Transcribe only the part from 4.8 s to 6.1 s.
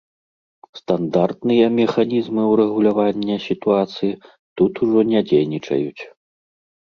ужо не дзейнічаюць.